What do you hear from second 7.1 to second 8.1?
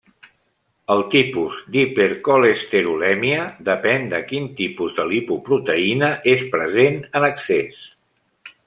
en excés.